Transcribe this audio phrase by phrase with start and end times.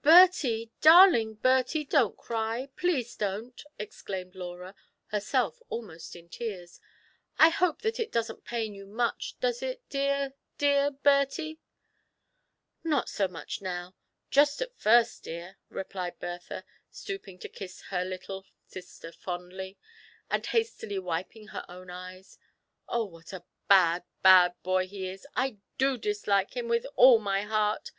[0.00, 4.74] "Bertie, darling Bertie, don't cry, please don't!" exclaimed Laura,
[5.08, 10.32] herself almost in tears;'* I hope that it doesn't pain you much, does it, dear,
[10.56, 11.60] dear Bertie?"
[12.82, 13.94] *'Not so much now;
[14.30, 19.76] just at first, dear," replied Ber tha, stooping to kiss her little sister fondly,
[20.30, 22.38] and hastily wiping her own eyes."
[22.88, 25.26] Oh, what a bad, bad boy he is!
[25.36, 27.90] I do dislike him with all my heart